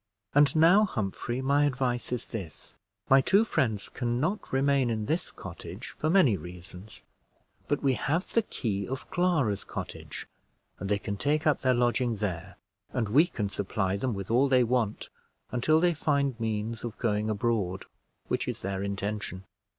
"And 0.33 0.55
now, 0.55 0.85
Humphrey, 0.85 1.43
my 1.43 1.65
advice 1.65 2.11
is 2.11 2.29
this. 2.29 2.75
My 3.07 3.21
two 3.21 3.45
friends 3.45 3.87
can 3.87 4.19
not 4.19 4.51
remain 4.51 4.89
in 4.89 5.05
this 5.05 5.29
cottage, 5.29 5.89
for 5.89 6.09
many 6.09 6.35
reasons; 6.37 7.03
but 7.67 7.83
we 7.83 7.93
have 7.93 8.25
the 8.33 8.41
key 8.41 8.87
of 8.87 9.07
Clara's 9.11 9.63
cottage, 9.63 10.27
and 10.79 10.89
they 10.89 10.97
can 10.97 11.17
take 11.17 11.45
up 11.45 11.59
their 11.61 11.75
lodging 11.75 12.15
there, 12.15 12.55
and 12.91 13.09
we 13.09 13.27
can 13.27 13.47
supply 13.47 13.95
them 13.95 14.15
with 14.15 14.31
all 14.31 14.49
they 14.49 14.63
want, 14.63 15.09
until 15.51 15.79
they 15.79 15.93
find 15.93 16.39
means 16.39 16.83
of 16.83 16.97
going 16.97 17.29
abroad, 17.29 17.85
which 18.27 18.47
is 18.47 18.61
their 18.61 18.81
intention. 18.81 19.43